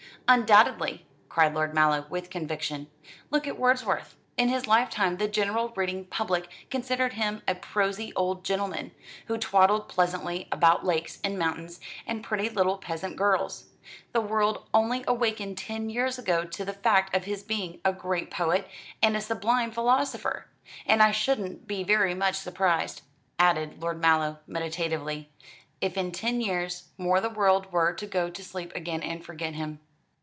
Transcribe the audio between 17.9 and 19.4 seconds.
great poet and a